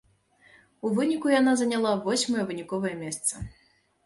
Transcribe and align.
У 0.87 0.91
выніку 0.99 1.27
яна 1.33 1.53
заняла 1.61 1.91
восьмае 2.09 2.43
выніковае 2.49 2.95
месца. 3.05 3.33